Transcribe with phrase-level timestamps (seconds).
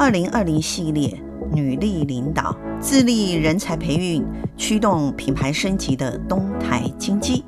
[0.00, 4.24] 二零二零系列女力领导，致力人才培育，
[4.56, 7.44] 驱动品牌升级的东台金鸡。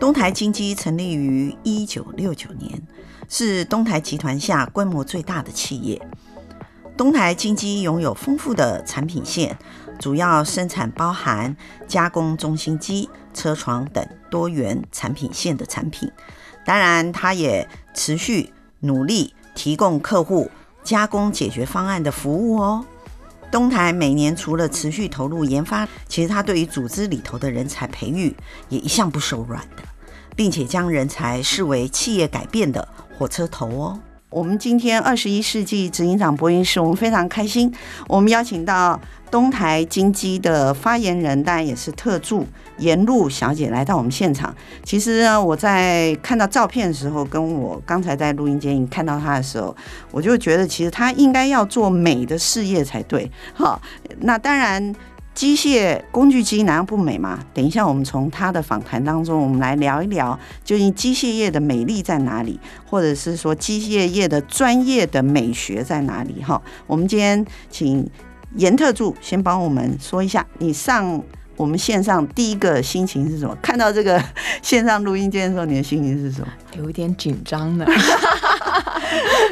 [0.00, 2.82] 东台金鸡成立于一九六九年，
[3.28, 6.02] 是东台集团下规模最大的企业。
[6.96, 9.56] 东台金鸡拥有丰富的产品线，
[10.00, 11.54] 主要生产包含
[11.86, 16.10] 加工中心机、车床等多元产品线的产品。
[16.64, 20.50] 当然，它也持续努力提供客户
[20.82, 22.84] 加工解决方案的服务哦。
[23.50, 28.34] 东台每年除了持续投入研发，其实它对于组织里头的人才培育
[28.68, 29.82] 也一向不手软的，
[30.34, 34.00] 并且将人才视为企业改变的火车头哦。
[34.30, 37.72] 我们今天二十一世纪执行长播音室，我们非常开心，
[38.06, 42.46] 我们邀请到东台金鸡的发言人，当然也是特助
[42.78, 44.54] 颜露小姐来到我们现场。
[44.84, 49.74] 其实呢，我在看到照片的时候，跟我刚才在录音间看到她的时候，
[50.12, 53.28] 我就觉得其实她应该要做美的事业才对。
[53.52, 53.82] 好，
[54.20, 54.94] 那当然。
[55.34, 57.38] 机械工具机难道不美吗？
[57.54, 66.42] 等一下，我们从他的访谈当中，我们来聊一聊，究竟机械业的美丽在哪里，或者是说机械业的专业的美学在哪里？
[66.42, 68.06] 哈，我们今天请
[68.56, 71.22] 严特助先帮我们说一下，你上
[71.56, 73.56] 我们线上第一个心情是什么？
[73.62, 74.22] 看到这个
[74.60, 76.48] 线上录音间的时候，你的心情是什么？
[76.76, 77.86] 有一点紧张呢。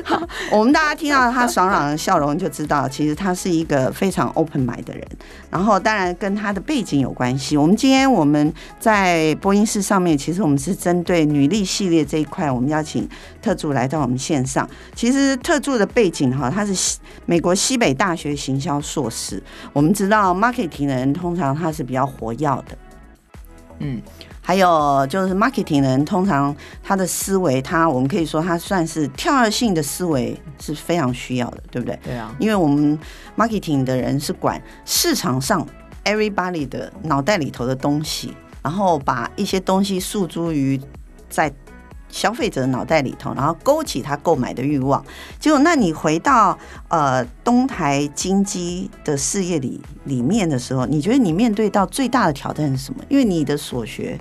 [0.04, 5.06] 好，我们大家听到他爽朗的笑容，就知道其实他是一个非常 open mind 的人。
[5.50, 7.56] 然后，当然跟他的背景有关系。
[7.56, 13.08] 我们今天我们在播音室上面，其实我们是针对女力系列这一块，我们邀请
[13.42, 14.68] 特助来到我们线上。
[14.94, 19.42] 其实特助的背景哈，他是美国西北大学行销硕士。
[19.72, 22.38] 我们知道 marketing 的人通常他是比较活跃
[22.68, 22.78] 的，
[23.80, 24.00] 嗯。
[24.48, 31.98] 还有就是 marketing 人，通常他的思维，他我们可以说他算是跳跃性的思维是非常需要的，对不对？
[32.02, 32.98] 对啊，因为我们
[33.36, 35.66] marketing 的人是管市场上
[36.02, 40.80] everybody 的脑袋里头的东西，然后把一些东西诉诸于
[41.28, 41.52] 在。
[42.10, 45.04] 消费者脑袋里头，然后勾起他购买的欲望。
[45.38, 53.04] 结果，那你回到呃东台金鸡的事业里里面的时候，你觉得你面对到最大的挑战是什么？
[53.10, 54.18] 因为你的所学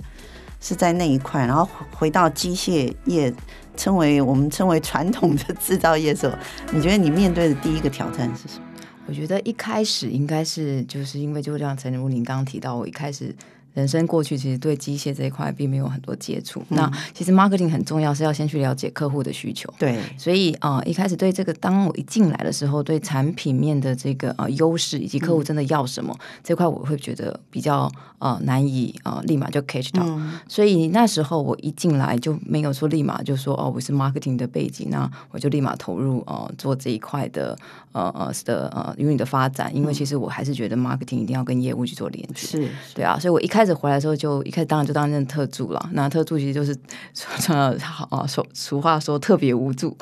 [0.60, 3.32] 是在那一块，然后回到机械业，
[3.76, 6.34] 称为我们称为传统的制造业的时候，
[6.72, 8.64] 你觉得你面对的第一个挑战是什么？
[9.06, 13.34] 我觉得一开始应该是就是因为就像陈如您刚刚提到，我一开始。
[13.74, 16.60] 人生过去其实对机械这一块并没有很多接触。
[16.70, 19.72] 嗯、那其实 marketing 很重要，是要先去了解客户的需求。
[19.78, 30.02] 对，所以啊、呃，一开始对这个，当我一进来的时候，对产品面的这个呃优势以及客户真的要什么、嗯、这块，我会觉得比较呃难以呃立马就 catch 到。
[30.04, 37.56] 嗯、所以那时候我一进来就没有说立马就说哦，我是 marketing 的背景，那我就立马投入呃做这一块的
[37.92, 39.68] 呃呃的呃因为你的发展。
[39.74, 42.46] 因为其实我还是觉得 marketing 一定要跟业务去做连接。
[42.46, 43.74] 是对啊，所以我一开开始。
[43.78, 46.76] 回来的时候就一开始当然就当任特助了，那特助其实就是
[47.48, 49.96] 呃好啊说俗话说特别无助，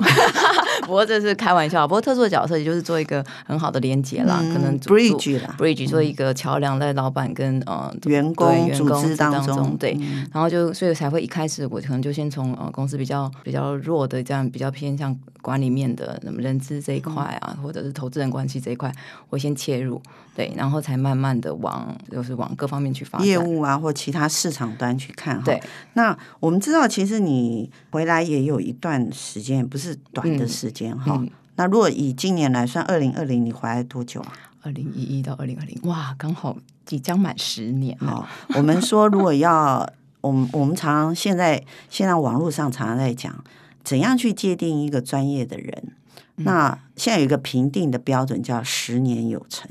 [0.87, 1.85] 不过这是开玩笑。
[1.87, 18.91] 不过特殊的角色也就是做一个很好的连接啦，嗯、可能 bridge 啦，bridge 做一个桥梁在老板跟呃员工员工组织当中，对，嗯、然后就所以才会一开始我可能就先从呃公司比较比较弱的这样比较偏向管理面的那么人资这一块啊，嗯、或者是投资人关系这一块，
[19.29, 20.01] 我先切入，
[20.35, 23.57] 对，然后才慢慢的往就是往各方面去发展业务。
[23.61, 25.41] 啊，或其他市场端去看哈。
[25.43, 25.61] 对，
[25.93, 31.23] 那我们知道，其实你回来也有一段时间，不是短的时间哈。
[31.55, 34.33] 那如果以今年来算，二零二零你回来多久啊？
[34.61, 36.55] 二零一一到二零二零，哇，刚好
[36.85, 38.27] 即将满十年哈。
[38.55, 43.43] 我们说，如果要 我们我们常常现在现在网络上常常在讲，
[43.83, 45.93] 怎样去界定一个专业的人？
[46.35, 49.69] 嗯、那现在有一个评定的标准，叫十年有成。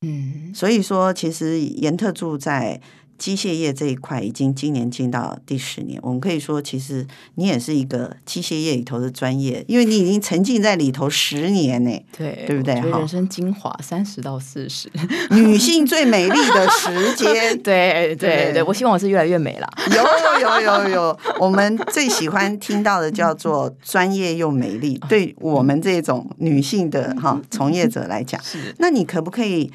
[0.00, 2.80] 嗯，所以说，其实严特助在。
[3.16, 7.06] 机械业这一块已经今年进到第十年，我们可以说，其实
[7.36, 12.74] 你也是一个机械业里头的专业，因为你已经沉浸在里头十年呢，对，对不对？
[12.74, 14.90] 人生精华三十到四十，
[15.30, 19.68] 女性最美丽的时间， 对对对，我希望我是越来越美了。
[19.90, 28.74] 有有有有，我们最喜欢听到的叫做 专业又美丽，对我们这种女性的哈从业者来讲，是。
[28.78, 29.70] 那你可不可以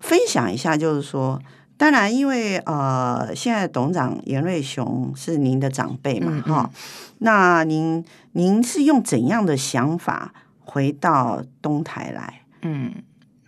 [0.00, 1.40] 分享一下，就是说？
[1.84, 6.64] 当然，因为呃，现在董事长严瑞雄是您的长辈嘛，哈、嗯。
[6.64, 6.70] 嗯，
[7.18, 8.02] 那您
[8.32, 12.40] 您是用怎样的想法回到东台来？
[12.62, 12.90] 嗯，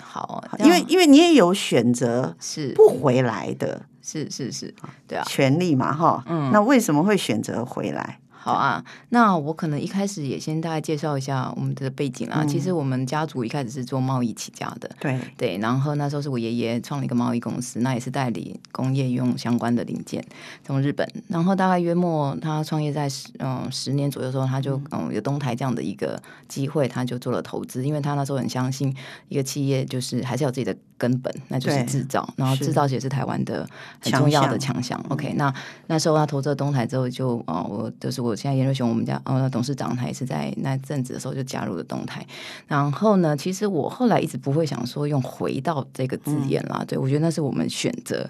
[0.02, 2.74] 好，因为因为你也有选择是。
[2.74, 4.74] 不回来的是是是，
[5.08, 8.18] 对啊，权利嘛，哈，嗯，那为什么会选择回来？
[8.46, 12.42] 好啊，那我可能一开始也先大概介绍一下我们的背景啊。
[12.42, 15.58] 嗯、其实我们家族一开始是做贸易起家的，对对。
[15.58, 20.24] 然后那时候是我爷爷创了一个贸易公司，那也是代理工业用相关的零件
[20.64, 21.04] 从日本。
[21.26, 28.94] 然后大概约莫他创业在十嗯十年左右的时候，他就嗯有东台这样的一个机会，他就做了投资，因为他那时候很相信
[29.28, 33.68] 一个企业就是还是有自己的根本，那就是制造，然后制造也是台湾的
[34.00, 35.04] 很重要的强项。
[35.08, 35.52] OK，那
[35.88, 38.35] 那时候他投资了东台之后就，就、嗯、啊我就是我。
[38.36, 42.24] 现在严瑞雄，我们家呃董事长他也是在那阵子的时候就加入了东台。
[42.66, 48.28] 然后呢，其实我后来一直不会想说用“回到”这个字眼啦，嗯、对我觉得那是我们选择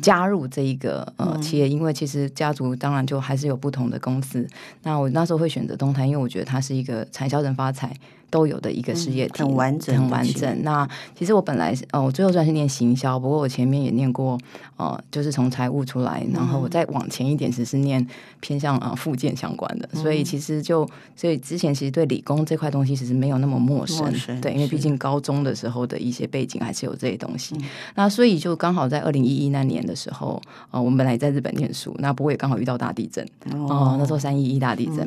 [0.00, 4.48] 加入这一个呃企业，因为其实家族当然就还是有不同的公司。
[4.82, 7.94] 那我那时候会选择东台，因为我觉得它是一个产销人发财。
[8.30, 10.62] 都有的一个事业体，很完整，很完整。
[10.62, 14.38] 那其实我本来哦，我最后算是念行销，不过我前面也念过，
[14.76, 18.04] 呃，就是从财务出来，然后我再往前一点，只是念
[18.40, 19.88] 偏向啊附件相关的。
[19.94, 27.56] 所以其实就，所以之前其实对理工这块东西其实没有那么陌生，对，因为毕竟高中的时候的一些背景还是有这些东西。
[27.94, 30.40] 那所以就刚好在二零一一那年的时候，
[30.70, 34.98] 呃，我们本来在日本念书，那不过也刚好遇到大地震，哦，那时候三一一大地震，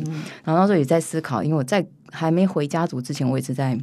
[0.43, 1.85] 然后那时候也在思考，因为我在。
[2.11, 3.73] 还没回家族之前，我一直在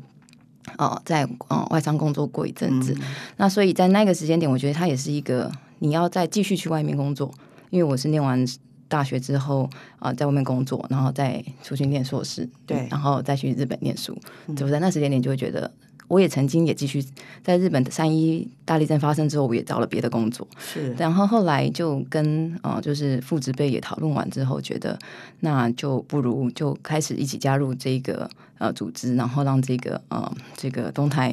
[0.79, 2.94] 哦、呃，在嗯外商工作过一阵子。
[2.99, 3.03] 嗯、
[3.37, 7.32] 那所以在那个时间点，我觉得他也是一个你要再继续去外面工作，
[7.71, 8.44] 因为我是念完
[8.88, 9.65] 大学之后
[9.99, 14.17] 啊、呃，在外面工作，然后再出去念硕士，对，然后再去日本念书。
[14.47, 15.70] 嗯、就在那时间点，就会觉得。
[16.09, 17.05] 我也曾经也继续
[17.43, 20.47] 在日本的三一大地震发生之后，我也找了别的工作。
[20.59, 24.99] 是，然后后来就跟呃，就是父职辈也讨论完之后，觉得
[25.41, 28.31] 那就不如就开始一起加入这个。
[28.59, 31.31] 呃，组织，然后让这个呃，这个东台，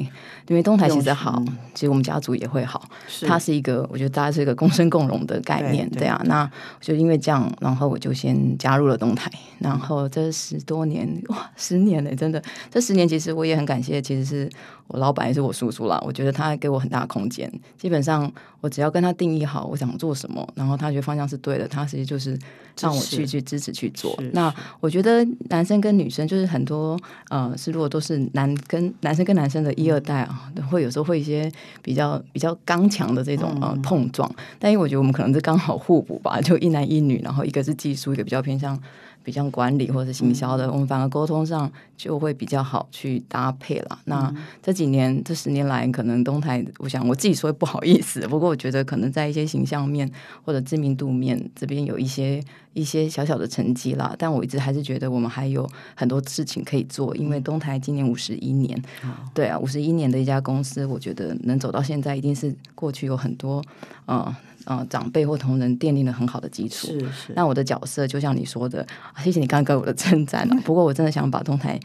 [0.47, 1.41] 因为东台其实好，
[1.73, 2.89] 其实我们家族也会好。
[3.07, 6.19] 是它是一个，我觉得大家是一个共生共荣的概念，对，对啊。
[6.25, 9.31] 那就因为这样，然后我就先加入了东台。
[9.59, 12.41] 然后这十多年，哇，十年了，真的，
[12.71, 14.49] 这十年其实我也很感谢，其实是
[14.87, 16.01] 我老板也是我叔叔啦。
[16.03, 18.29] 我觉得他给我很大的空间，基本上
[18.61, 22.35] 我只要跟他定义好我想做什么，然后他觉得方向是对的，他其实就是
[22.79, 24.17] 让我去去支持去做。
[24.33, 26.99] 那我觉得男生跟女生就是很多。
[27.29, 34.29] 呃，是如果都是男跟男生跟男生的一二代啊，会有时候会一些比较比较刚强的这种呃碰撞，
[34.59, 38.77] 但因为我觉得我们可能是刚好互补吧，就一男一女，然后一个是技术，一个比较偏向。
[39.23, 43.87] 比较管理或者是行销的，嗯、我们反而沟通上就会比较好去搭配了。
[43.91, 50.09] 嗯、那这几年这十年来，可能东台，我想我自己说不好意思， 不过我觉得可能在一些形象面
[50.43, 54.15] 或者知名度面这边有一些一些小小的成绩啦。
[54.17, 63.63] 但我一直还是觉得我们还有很多事情可以做，因为东台今年五十一年，嗯、对啊，五十一年的一家公司，我觉得能走到现在，一定是过去有很多
[64.05, 64.35] 呃。
[64.65, 66.87] 呃，长辈或同仁奠定了很好的基础。
[66.87, 67.33] 是是。
[67.35, 68.85] 那我的角色就像你说的，
[69.23, 70.47] 谢谢你刚刚给我的称赞。
[70.61, 71.79] 不过我真的想把东台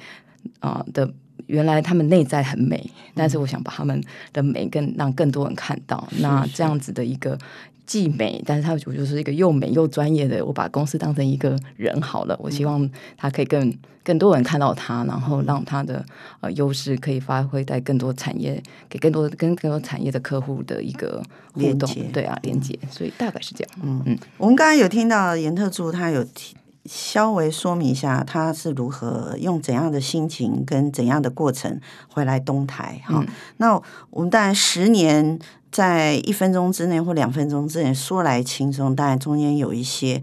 [0.60, 1.12] 啊、呃、的
[1.46, 4.02] 原来他们内在很美，但是我想把他们
[4.32, 6.06] 的美更让更多人看到。
[6.20, 7.38] 那这样子的一个。
[7.86, 10.44] 既美，但是他我就是一个又美又专业的。
[10.44, 13.72] 我把公司当成一个人好了，我希望他可以更
[14.02, 16.04] 更多人看到他，然后让他的
[16.40, 21.22] 呃优势可以发挥在更多产业，给更多跟更多产业的客户的一个
[21.54, 21.88] 互动。
[21.88, 22.76] 接对啊，连接。
[22.90, 23.72] 所以大概是这样。
[23.82, 26.56] 嗯嗯，我们刚刚有听到严特助他有提
[26.88, 33.18] 稍微说明一下他是如何用怎样的心情跟怎样的过程回来东台哈。
[33.18, 33.26] 嗯、
[33.58, 35.38] 那我们当然十年。
[35.72, 40.22] 在一分钟之内或两分钟之内说来轻松，当然中间有一些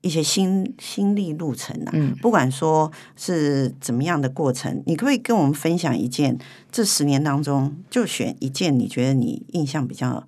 [0.00, 1.94] 一些心心历路程呐、啊。
[1.94, 6.36] 嗯，不管说是怎么样的过程，你可不可以跟我们分享一件
[6.72, 10.26] 这十年当中就选一件你觉得你印象比较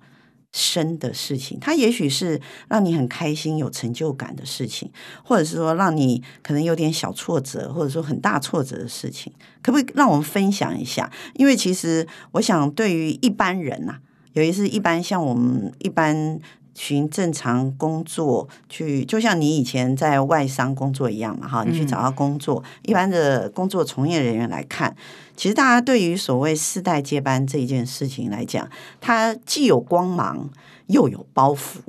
[0.53, 1.59] 深的事情？
[1.59, 4.89] 它也许是让你很开心、有成就感的事情，
[5.23, 11.11] 或者是说让你可能有点小挫折，或者说很大挫折的事情，可不可以让我们分享一下？
[11.33, 13.99] 因为其实我想，对于一般人呐、啊。
[14.33, 16.39] 尤其是，一般像我们一般
[16.73, 24.95] 寻正常工作去，就像你以前在外商工作一样嘛，哈，你去找到工作，嗯、一般的工作从业人员来看，
[25.35, 28.67] 其实大家对于所谓世代接班这一件事情来讲，
[28.99, 30.49] 它既有光芒
[30.87, 31.79] 又有包袱。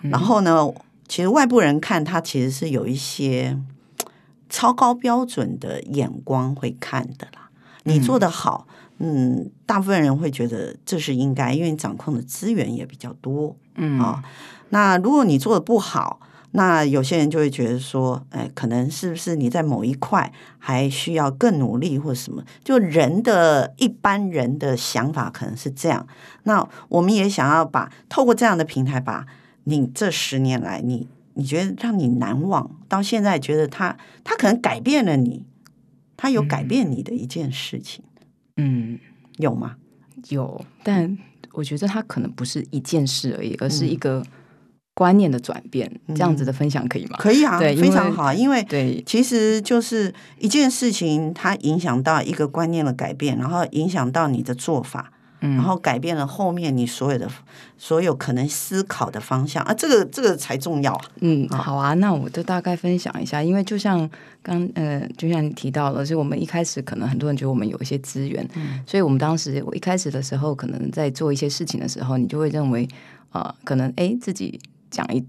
[0.00, 0.66] 然后呢，
[1.06, 3.58] 其实外部人看它其实是有一些
[4.48, 7.50] 超高标准的眼光会看的啦。
[7.84, 8.66] 你做得好。
[9.02, 14.22] 嗯，大部分人会觉得这是应该，因为掌控的资源也比较多，嗯啊。
[14.68, 16.20] 那如果你做的不好，
[16.52, 22.44] 那有些人就会觉得说，哎，可能是不是你在某一块还需要更努力，或什么？
[22.64, 26.06] 就人的一般人的想法可能是这样。
[26.42, 29.26] 那我们也想要把透过这样的平台，把
[29.64, 35.44] 你这十年来，你你觉得让你难忘，到现在觉得他他可能改变了你，
[36.16, 38.04] 他有改变你的一件事情，
[38.56, 38.98] 嗯，
[39.36, 39.76] 有吗？
[40.28, 41.16] 有，但
[41.52, 44.22] 我觉得它可能不是一件事而已，而是一个。
[44.92, 47.16] 观念的转变，这样子的分享可以吗？
[47.18, 48.34] 可以啊，对，非常好。
[48.34, 57.28] 因为对，其实就是一件事情，它影响到一个观念的改变，然后影响到你的做法，嗯，然后改变了后面你所有的
[57.76, 61.04] 所有可能思考的方向啊，这个这个才重要啊。
[61.20, 64.08] 嗯，好啊，那我就大概分享一下，因为就像
[64.42, 72.88] 刚呃，就像你提到了，就我们一开始可能很多人觉得我们有一些资源，嗯，所以我们当时我一开始的时候，可能在做一些事情的时候，你就会认为
[73.30, 74.58] 啊，呃，可能哎自己。
[74.90, 75.24] 讲一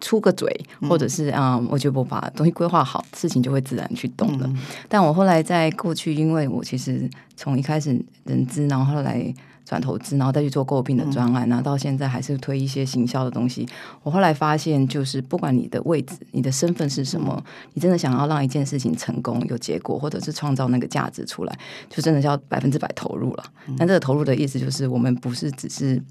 [0.00, 0.48] 出个嘴，
[0.88, 4.46] 或者是啊、嗯嗯，我觉得我把东西规划好，事情就会自然去动了。
[4.46, 7.90] 嗯、但我后来在过去，因为我其实从一开始
[8.24, 9.32] 人资，然后后来
[9.64, 13.68] 转投资，然后再去做购病的专案，然后到现在还是推一些行销的东西。
[14.02, 17.42] 我后来发现，就是不管你的位置、你的身份是什么，
[17.74, 23.44] 你真的想要让一件事情成功、有结果，或者是创造那个价值出来，就真的是要百分之百投入了。
[23.76, 26.02] 但这个投入的意思就是，我们不是只是。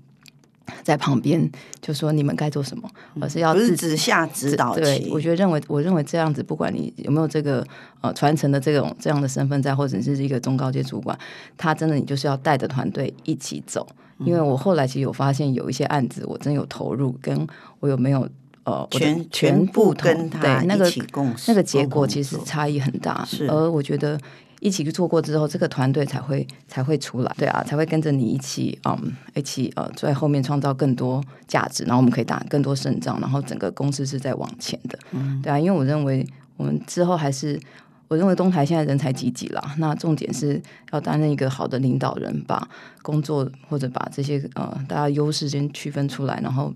[0.83, 1.49] 在旁边
[1.81, 4.75] 就说你们该做什么，而是要自直下指导。
[4.75, 7.65] 对，我觉得认为我认为这样子，不管你有没有这个
[8.01, 11.17] 呃传承的这种这样的身份在，或者是一个中高阶主管，
[11.57, 13.87] 他真的你就是要带着团队一起走。
[14.19, 17.47] 因为我后来其实有发现有一些案子，我真有投入，跟
[17.79, 18.27] 我有没有
[18.63, 23.23] 呃全全部跟他一起共事，那个结果其实差异很大。
[23.25, 24.19] 是，而我觉得。
[24.59, 37.57] 一起去做过之后，这个团队才会才会出来，对啊，才会跟着你一起，嗯，一起呃，在后面创造更多价值，然后我们可以打更多胜仗，然后整个公司是在往前的，嗯，对啊，因为我认为我们之后还是，
[38.09, 40.61] 我认为东台现在人才济济啦，那重点是
[40.91, 42.67] 要担任一个好的领导人，把
[43.01, 46.73] 工作或者把这些呃大家优势先区分出来，然后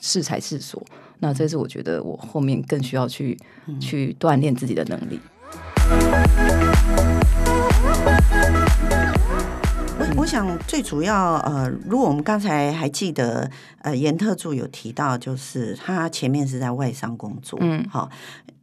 [0.00, 0.84] 适才适所，
[1.20, 5.18] 那这是我觉得我后面更需要去、嗯、去锻炼自己的能力。
[10.16, 13.50] 我我想最主要呃，如果我们刚才还记得
[13.82, 18.08] 呃，严特助有提到，就是他前面是在外商工作，嗯，好，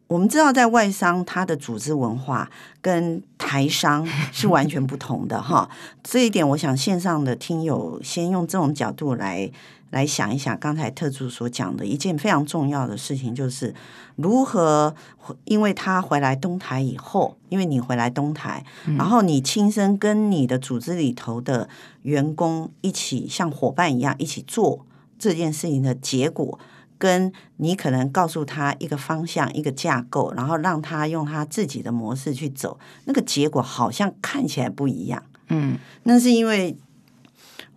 [0.08, 2.50] 我们知道在外商他的组织文化
[2.82, 4.04] 跟台商
[4.34, 5.70] 是完全不同的哈，
[6.02, 9.52] 这一点我想线上的听友先用这种角度来。
[9.92, 13.76] 来想一想，刚才特助所讲的一件非常重要的事情，就是
[14.16, 14.96] 如何，
[15.44, 21.68] 因为他回来东台以后，因为你回来东台，嗯、然后你亲身跟你的组织里头的
[22.04, 24.86] 员工一起像伙伴一样一起做
[25.20, 26.58] 这件事情的结果，
[26.98, 35.22] 跟你可能告诉他一个方向、一个架构，然后让他用他自己的模式去走，那个结果好像看起来不一样。
[35.50, 36.78] 嗯，那是因为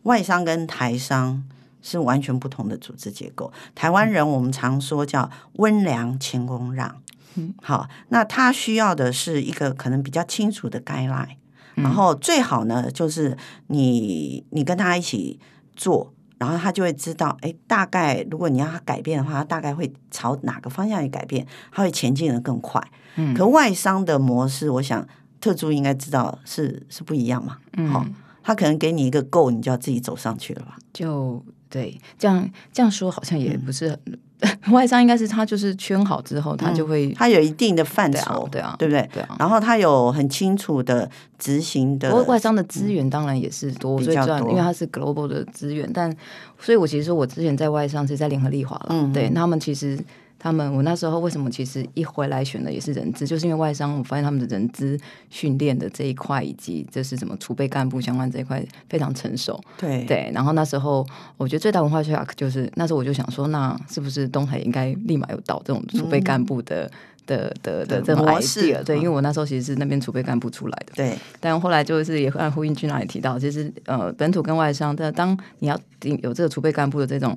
[0.04, 1.42] 外商跟台商。
[1.84, 3.52] 是完全不同的组织结构。
[3.74, 7.02] 台湾人我们常说叫温良谦恭让，
[7.34, 11.36] 嗯，好，那他需要的是一个可能比较清楚的 guideline，
[11.74, 13.36] 然后最好呢就是
[13.66, 15.38] 你你跟他一起
[15.76, 22.82] 做，然后他就会知道，哎，大概如果你要他改变的话，他大概会朝哪个方向去改变，他会前进的更快。
[23.16, 25.06] 嗯，可外商的模式，我想
[25.38, 27.58] 特助应该知道是是不一样嘛。
[27.76, 28.06] 嗯，好，
[28.42, 30.78] 他可能给你一个 goal，你就要自己走上去了吧？
[30.94, 31.44] 就。
[31.74, 33.98] 对，这样这样说好像也不是
[34.70, 39.08] 外商，应该是他就是圈好之后，他就会、嗯、他有一定的范畴，对啊，对不对？
[39.12, 39.34] 对啊。
[39.40, 42.14] 然后他有很清楚的执行的。
[42.26, 45.90] 外商的资源当然也是多，嗯、比较多，因为他是 global 的资源。
[45.92, 46.14] 但
[46.60, 49.98] 所以，我其实说我之前在外商是在联合利华了，嗯，对他们其实。
[50.44, 54.94] 他们，我那时候为什么其实一回来选的也是人资，就是因为外商，我发现他们的人资
[55.30, 59.58] 训练的这一块，以及这是什么储备干部相关这一块非常成熟。
[59.78, 61.02] 对对，然后那时候
[61.38, 66.90] 我觉得最大文化 shock 就是那时候我就想说，那是不是东海应该立马有导这种储备干部的、嗯、
[67.24, 68.84] 的的的这种 idea？
[68.84, 70.92] 对，因为我那时候其实是那边储备干部出来的。
[70.94, 77.34] 对，但后来就是也按呼应君那里提到，其实呃本土跟外商的，当你要有这个储备干部的这种。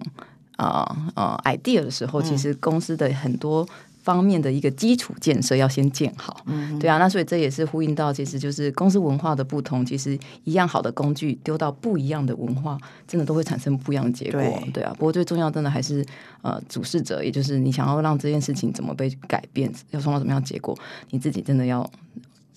[0.57, 3.67] 啊啊，idea 的时候，其实公司的很多
[4.03, 6.41] 方面的一个基础建设要先建好。
[6.45, 14.41] 嗯，对啊，那所以这也是呼应到，其实就是公司文化的不同，其实一样好的工具丢到不一样的文化，真的都会产生不一样的结果。
[14.41, 16.05] 对，对啊，不过最重要，真的还是
[16.41, 20.77] 呃，主事者，也就是你想要让这件事情怎么被改变，要创造什么样的结果，
[21.11, 21.89] 你自己真的要。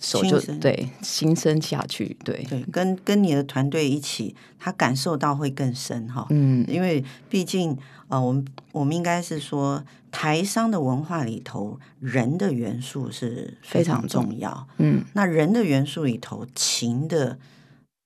[0.00, 6.26] 手就对，心生下去，对对，跟跟你的团队一起，他感受到会更深哈。
[6.30, 7.76] 嗯，因为毕竟
[8.08, 14.66] 呃，我们我们应该是说，台商的文化里头，人的元素是非常重要。
[14.78, 17.38] 嗯，那人的元素里头，情的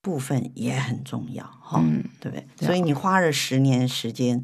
[0.03, 1.81] 部分也很重要哈。
[1.81, 2.67] 嗯，对不对？
[2.67, 4.43] 所以你花了十年时间。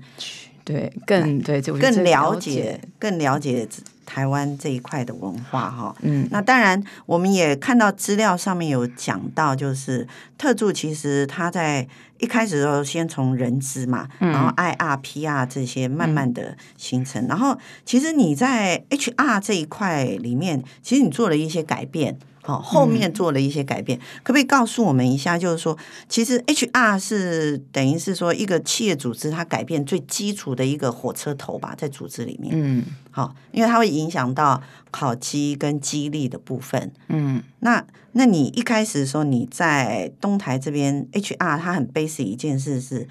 [0.70, 3.66] 对，更对，就更了解，更了解
[4.06, 5.94] 台湾这一块的文化哈。
[6.02, 10.06] 嗯，那当然，我们也看到资料上面有讲到，就是
[10.38, 11.86] 特助其实他在
[12.18, 22.18] 一开始的时候先从人资嘛，嗯、然后 IR、PR 这些慢慢的形成，嗯、然后其实你在 HR 这一块里面，其实你做了一些改变。
[22.50, 25.38] 好，后面做了一些改变，嗯、可不可以告诉我们一下？
[25.38, 25.78] 就是说，
[26.08, 32.52] 其实 HR 是等于是说一个企业组织，它改变最基础的一个火车头吧，在组织里面。
[32.56, 36.92] 嗯，好，因为它会影响到考绩跟激励的部分。
[37.08, 43.06] 嗯，那那你一开始说你在东台这边 HR，它很 basic 一件事是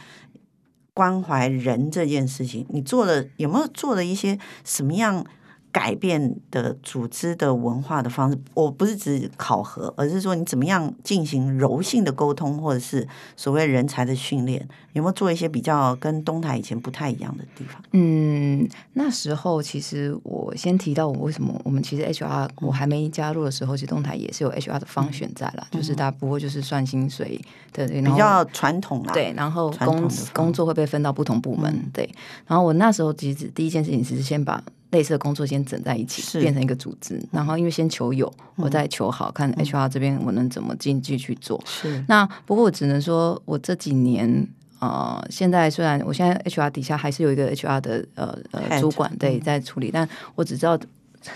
[0.93, 5.25] 关怀人这件事情，你做了有没有做了一些什么样？
[5.72, 17.82] 改变的组织的文化的方式，我不是指考核，而是说你怎么样进行柔性的沟通，或者是所谓人才的训练，有没有做一些比较跟东台以前不太一样的地方？
[17.92, 27.40] 嗯，那时候其实我先提到我为什么我们其实 HR 我还没加入的时候，其实东台也是有 HR 的方选在了，嗯、就是大家不过就是算薪水
[27.74, 29.14] 的，比较传统啦。
[29.14, 32.10] 对，然后工工作会被分到不同部门，嗯、对。
[32.48, 34.62] 然后我那时候其实第一件事情是先把。
[34.91, 38.27] 类似的工作先整在一起，是变成一个组织，然后因为先求有，
[38.58, 41.62] 嗯、我再求好，看 HR 这边我能怎么进继去做。
[41.65, 44.48] 是那不过我只能说，我这几年
[44.79, 50.79] 呃，现在虽然我现在 HR 底下还是有一个 HR 的呃呃主管对在处理，嗯、但我只知道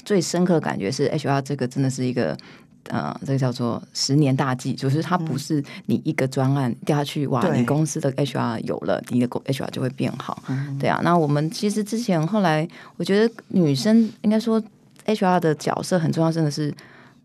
[0.05, 2.37] 最深刻的感觉是 HR 这个真的是一个。
[2.89, 10.99] 呃，这个叫做十年大计，就是它不是你一个专案掉下去，哇，你公司的 HR 有了，你的 HR 就会变好，嗯、对啊。
[11.03, 14.61] 那我们其实之前后来，我觉得女生应该说
[15.05, 16.73] HR 的角色很重要，真的是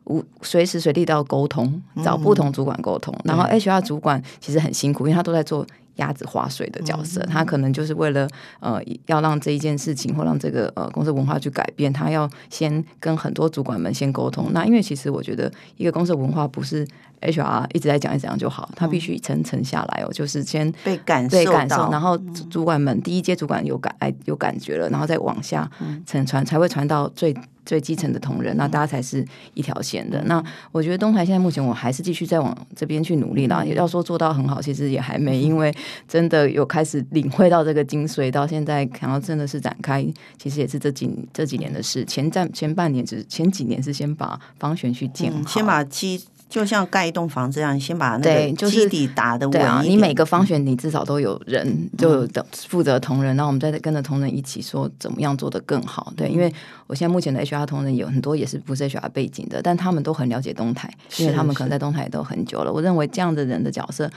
[0.05, 3.15] 无随时随地都要沟通，找不同主管沟通。
[3.19, 5.67] 嗯、然后 HR 主管其实很辛苦，因为他都在做。
[5.99, 8.27] 鸭子划水的角色，他可能就是为了
[8.59, 14.51] 呃，要让这一件事情或让这个呃公司文化去改变，他要先跟很多主管们先沟通。
[14.53, 16.87] 那因为其实我觉得一个公司文化不是
[17.21, 22.17] HR 一直在讲一讲就好，他必须一层层下来哦，就是先被感受到，然后
[22.51, 25.71] 主管们第一阶主管有感哎有感觉了，然后再往下
[26.07, 27.37] 承传，才会传到最。
[27.69, 30.23] 最基层的同仁，那大家才是一条线的。
[30.25, 33.63] 那我觉得东台现在目前我还是继续在往这边去努力啦。
[33.67, 35.71] 要说做到很好，其实也还没，因为
[36.09, 38.31] 真的有开始领会到这个精髓。
[38.31, 40.03] 到现在想要真的是展开，
[40.39, 42.03] 其实也是这几这几年的事。
[42.07, 46.25] 前站前半年只是前几年是先把方旋去建好，先把基。
[46.49, 49.65] 就像盖一栋房子一样，先把那个基底打的稳一点。
[49.65, 56.13] 对，就是啊，你每个方选你至少都有人，就等负责同仁，然后我们再跟着同仁一起说怎么样做得更好。
[56.17, 56.53] 对，因为
[56.87, 62.73] 我现在目前的 HR 同仁有很多也是不是 HR 背景的，但他们都很了解东台，因为他们可能在东台也都很久了。
[62.73, 64.11] 我认为这样的人的角色。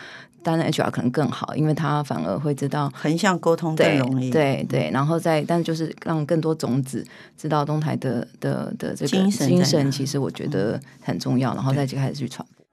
[0.43, 4.31] 当然，HR 可能更好，因为他反而会知道横向沟通更容易。
[4.31, 7.05] 对对，然后再，但就是让更多种子
[7.37, 12.63] 知道东台的的的这个精神，精神其实我觉得很重要，然后再就开始去传播。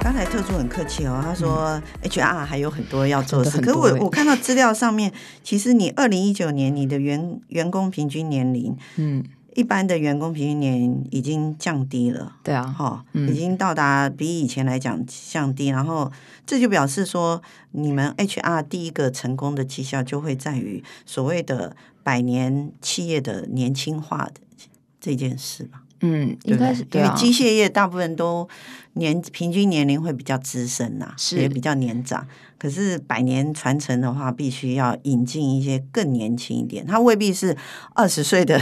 [0.00, 3.60] 刚才特助很客气哦，他说 HR 还有很多要做的事。
[3.60, 5.12] 可是我我看到资料上面，
[5.44, 9.22] 其实你二零一九年你的员员工平均年龄，嗯。
[9.58, 16.12] 一般的员工平均年龄已经降低了，对啊，哈，已经到达比以前来讲降低，然后
[16.46, 17.42] 这就表示说，
[17.72, 24.34] 你们 HR 第一个成功的绩效就会在于所谓的百年企业的年轻化的
[25.00, 25.82] 这件事吧？
[26.02, 28.48] 嗯，应该是对，因为机械业大部分都
[28.92, 32.24] 年平均年龄会比较资深呐，是也比较年长，
[32.56, 37.56] 可是百年传承的话，必须要引进一些更年轻一点，他未必是
[37.96, 38.60] 二十岁的。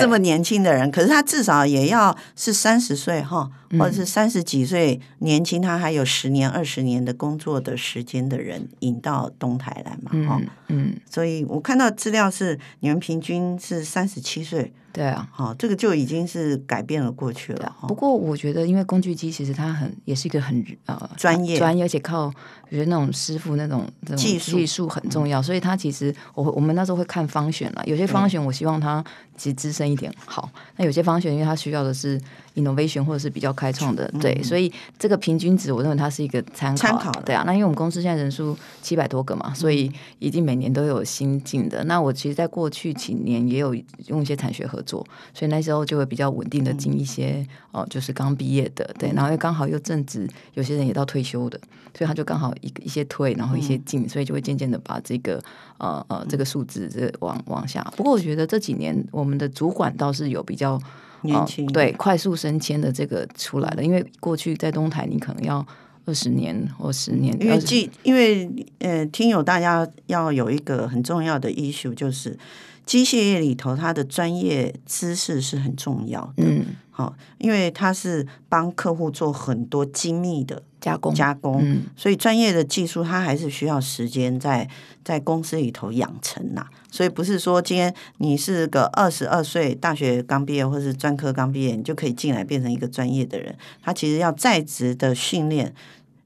[0.00, 14.72] 这么年轻的人，可是他至少也要是三十岁哈，或者是三十几岁年轻，他还有十年、二十年的工作的时间的人引到东台来嘛，哈，嗯，所以我看到资料是你们平均是三十七岁。
[14.92, 17.74] 对啊，好，这个就已经是改变了过去了。
[17.88, 21.56] 不过我觉得，因为工具机其实它很也是一个很呃专业。
[21.58, 22.30] 专业，而且靠
[22.68, 24.52] 比如那种师傅那种技术。
[24.52, 29.02] 技术很重要，所以它其实我我们那时候会看方选了，有些方选我希望他
[29.36, 32.20] 其实资深一点好，那有些方选因为他需要的是
[32.54, 37.42] innovation 或者是比较开创的，对，所以这个平均值我认为它是一个参考，参考对啊。
[37.46, 41.82] 那因为我们公司现在人数七百多个嘛，所以一定每年都有新进的。
[41.84, 43.74] 那我其实，在过去几年也有
[44.06, 45.06] 用一些产学合作。
[45.34, 51.58] 所以那时候就会比较稳定的进一些哦，就是刚毕业的，对，然后又刚好又正值有些人也到退休的，
[51.96, 55.42] 所以他就刚好一一些退，然后一些进，所以就会渐渐的把这个
[55.78, 57.82] 呃呃这个数字这往往下。
[57.96, 60.80] 不过我觉得这几年我们的主管倒是有比较
[61.22, 65.66] 年轻，对，快速升迁的这个出来了，因为过去在东台你可能要。
[66.04, 67.32] 二十年或十年。
[67.40, 72.36] 因为记，因为呃，听友大家要有一个很重要的 issue，就是
[72.84, 76.42] 机械业里头它的专业知识是很重要的。
[76.44, 76.66] 嗯，
[77.02, 80.62] 好，因为他是帮客户做很多精密的。
[80.82, 84.68] 加工加工，嗯，所以专业的技术它还是需要时间在
[85.04, 86.66] 在公司里头养成呐。
[86.90, 93.56] 所以不是说今天你是个二十二岁大学刚毕业或是专科刚毕业，你就可以进来变成一个专业的人。
[93.80, 95.72] 他其实要在职的训练。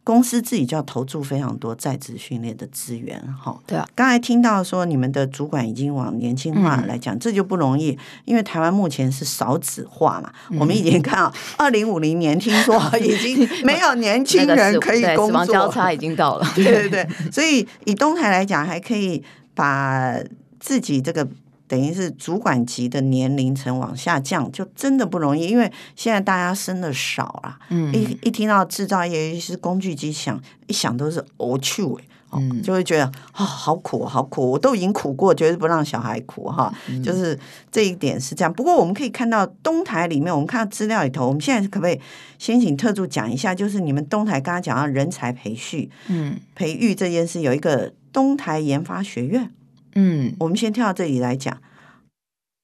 [0.06, 3.58] 公司自己就要投注非常多在职训练的资源，哈。
[3.66, 10.32] 对啊，刚才听到说你们的主管已经往年轻化来讲，嗯、这就不容易，因为台湾目前是少子化嘛。
[10.50, 16.46] 嗯、我们已经看到 二零五零年，听说 已经没有年轻人可以工作，交叉已经到了。
[16.54, 19.20] 对对对， 所以以东台来讲，还可以
[19.56, 20.14] 把
[20.60, 21.26] 自己这个。
[21.68, 27.58] 等于是主管级的年龄层往下降，就真的不容易，因为现在大家生的少啊。
[27.70, 32.00] 嗯，一一听到制造业，是工具机响，一想都是呕气味，
[32.32, 36.72] 嗯，就会觉得啊、哦，好苦，好苦，我都已经苦过，绝对不让小孩苦哈。
[36.88, 37.38] 嗯、 就是
[37.72, 38.52] 这一点是这样。
[38.52, 42.00] 不过我们可以看到东台里面，我们看到资料里头，我们现在可不可以
[42.38, 43.54] 先请特助讲一下？
[43.54, 49.50] 就是你们东台刚刚讲到人才培训，嗯，培育这件事有一个东台研发学院。
[49.96, 51.60] 嗯，我们先跳到这里来讲，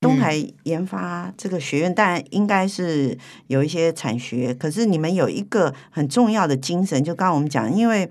[0.00, 8.10] 东台研发这个学院，当然应该是有一些产学，可是你们有一个很重要的精神，就刚刚我们讲，因为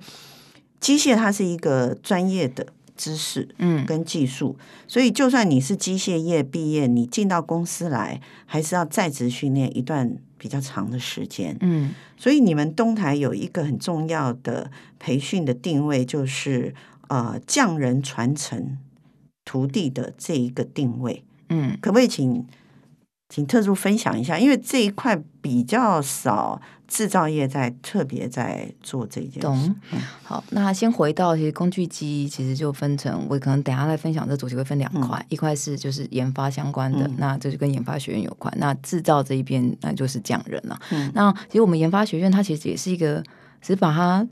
[0.80, 2.66] 机械它是一个专业的
[2.98, 4.58] 知识，嗯，跟技术，
[4.88, 16.74] 所以就算你是机械业毕业，你进到公司来，还是要在职训练一段比较长的时间，嗯，所以你们东台有一个很重要的培训的定位，就是
[17.10, 18.80] 呃，匠人传承。
[19.43, 22.45] 徒弟的这一个定位，嗯，可不可以请
[23.27, 24.38] 请特助分享一下？
[24.38, 29.39] 因为这一块比较少制造业在特别在做这件事。
[29.39, 29.75] 懂。
[30.23, 38.54] 好，那先回到其实工具机，其实就分成，我可能等下来分享这主题会分两块，嗯、一块是就是研发相关的，嗯、那这就跟研发学院有关。
[38.58, 40.80] 那制造这一边，那就是匠人了。
[40.91, 43.23] 嗯，那其实我们研发学院它其实也是一个，
[43.62, 44.27] 只是把它。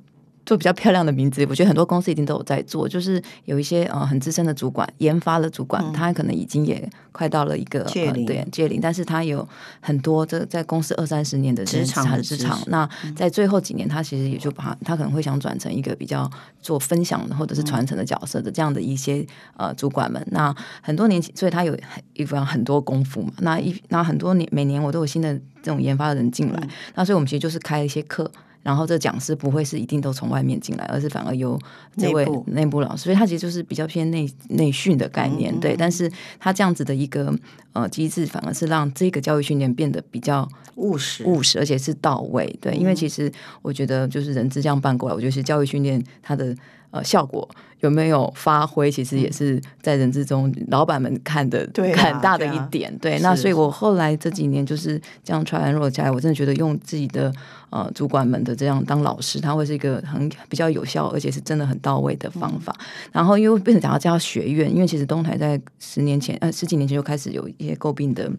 [0.49, 9.47] 做比较漂亮的名字，我觉得很多公司一定都有在做，就是有一些呃很资深的主管，研发的主管，嗯、他可能已经也快到了一个呃，对届龄，但是他有
[9.79, 16.27] 很多这在公司二三十年的职场的职场，那在最后几年，他其实也就把他，他可能会想转成一个比较
[16.59, 19.23] 做分享或者是传承的角色的这样的一些
[19.55, 21.77] 呃主管们，那很多年，所以他有
[22.15, 25.31] 一份很多功夫嘛，那一那很多年每年我都有新的
[25.61, 28.31] 这种研发的人进来，嗯、那所以我们其实就是开一些课。
[28.61, 31.59] 然后这讲师不会是一定都从外面进来，而是反而由
[31.97, 35.75] 这位内部老师，所以他其实就是比较偏内内训的概念，对。
[35.77, 37.33] 但是他这样子的一个
[37.73, 42.73] 呃机制，反而是让这个教育训练变得比较务实、务实，而且是到位，对。
[42.75, 46.55] 因为其实我觉得就是人资这样办过来，我觉得是教育训练它的。
[46.91, 47.47] 呃，效果
[47.81, 48.91] 有没有发挥？
[48.91, 52.91] 其实也是在人之中，老板们看的很大的一点。
[52.97, 57.31] 对，啊对，啊、对，那所以我后来这几年就是这样 try and error 下来，我真的觉得用自己的
[57.69, 62.75] 呃主管们的这样当老师，他会是一个很比较有效，而且是真的很到位的方法。
[62.79, 68.31] 嗯、然后因为变成讲到叫学院，因为其实东台在十年前呃十几年前就开始有一些诟病的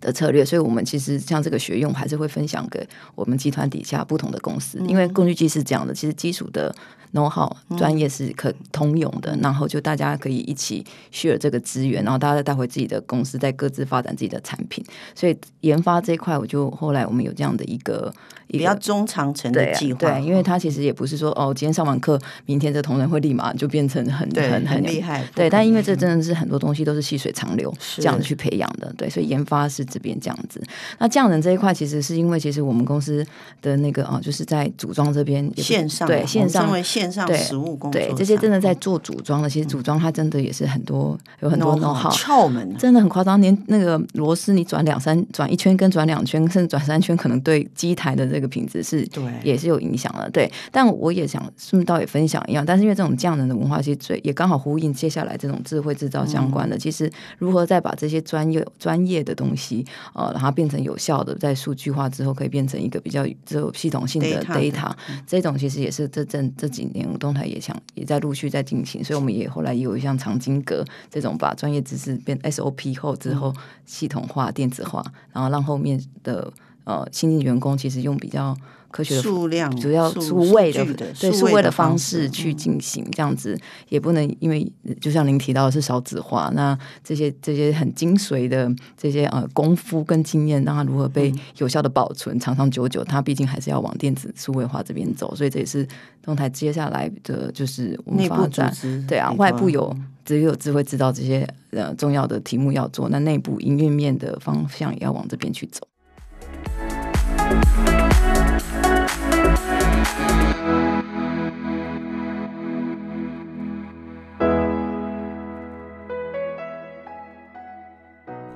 [0.00, 6.74] 的策略，所以我们其实像这个学用，还是会分享给我们集团底下不同的公司，嗯、因为工具机是这样的，其实基础的。
[7.12, 14.84] Know how 专业是可通用的，嗯、然后就大家可以一起 share 这个资源，然后大家再带回自己的公司，再各自发展自己的产品。
[15.14, 18.12] 所以研发这一块，我就后来我们有这样的一个
[18.48, 19.98] 比较中长程的计划。
[19.98, 25.22] 对，对，因为它其实也不是说哦，今天上完课，明天这同仁会立马就变成很对很很厉害。
[25.34, 28.90] 对，但因为这真的是很多东西都是细水长流这样子去培养的。
[28.96, 30.62] 对，所以研发是这边这样子。
[30.98, 33.24] 那匠人这一块，其实是因为其实我们公司
[33.60, 36.72] 的那个啊，就是在组装这边线上对线上。
[37.02, 43.40] 线上实物工作对，对这些真的在做组装的，其实组装它真的也是很多有很多 know how 窍门，真的很夸张。
[43.40, 50.30] 连那个螺丝你转两三转一圈跟转两圈甚至转三圈，可能对机台的这个品质是对也是有影响的。
[50.30, 56.76] 对，但我也想顺道也分享一样，但是因为这种匠人的文化，其实最也刚好呼应接下来这种智慧制造相关的。
[56.76, 59.84] 嗯、其实如何再把这些专业专业的东西
[60.14, 76.52] 呃，然后变成有效的，在数据化之后可以变成一个比较有系统性的 data，, data、嗯、这种其实也是这这这几年动态也想也在陆续在进行，所以我们也后来也有像藏经阁这种把专业知识变 SOP 后之后系统化、电子化，然后让后面的
[76.84, 78.56] 呃新进员工其实用比较
[78.92, 80.84] 科学的数量主要数位的
[81.18, 95.88] 对数位的方式去进行，这样子也不能因为就像您提到的是少子化，那这些这些很精髓的这些呃功夫跟经验，让它如何被有效的保存长长久久，它毕竟还是要往电子数位化这边走，所以这也是
[96.22, 98.72] 东台接下来的就是我们发展
[99.08, 105.80] 对啊，外部有只有智慧知道这些呃重要的题目要做，那内部营运面的方向也要往这边去走。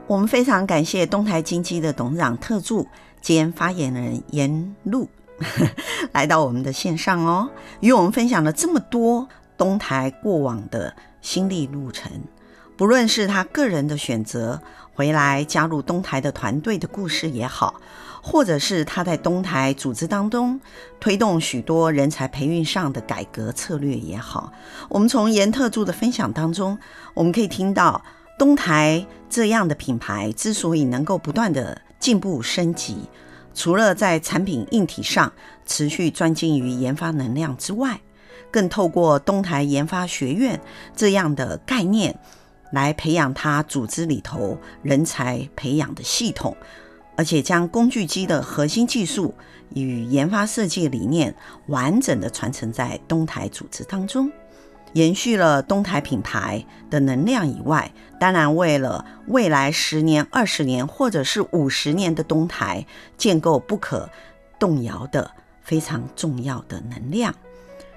[0.09, 2.87] 我们非常感谢东台精机的董事长特助
[3.21, 5.07] 兼发言人严璐
[6.13, 12.11] 来到我们的线上哦，与我们分享了这么多东台过往的心历路程，
[12.77, 14.61] 不论是他个人的选择，
[14.95, 17.81] 回来加入东台的团队的故事也好，
[18.23, 20.61] 或者是他在东台组织当中
[21.01, 24.53] 推动许多人才培育上的改革策略也好，
[24.89, 26.79] 我们从颜特助的分享当中，
[27.15, 28.03] 我们可以听到。
[28.39, 33.09] 东台这样的品牌之所以能够不断的进步升级，
[33.55, 35.33] 除了在产品硬体上
[35.65, 37.99] 持续专精于研发能量之外，
[38.51, 40.61] 更透过东台研发学院
[40.95, 42.19] 这样的概念
[42.73, 46.57] 来培养他组织里头人才培养的系统，
[47.17, 49.35] 而且将工具机的核心技术
[49.75, 51.35] 与研发设计理念
[51.67, 54.31] 完整的传承在东台组织当中。
[54.93, 62.87] 延续了东台品牌的能量以外，当然为了未来十年、二十年或者是五十年的东台
[63.19, 64.09] 建构不可
[64.59, 65.31] 动摇的
[65.63, 67.35] 非常重要的能量。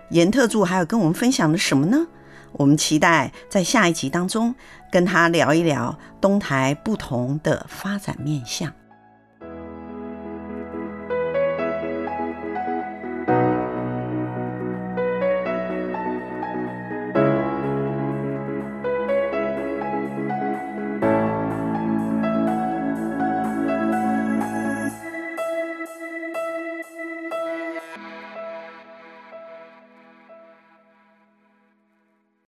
[0.10, 2.05] 严特助还有跟我们分享了什么呢？
[2.53, 4.53] 我们期待在下一集当中
[4.91, 8.78] 跟他聊一聊东台不同的发展面向。